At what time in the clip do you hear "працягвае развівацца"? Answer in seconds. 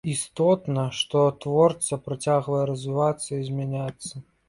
2.09-3.29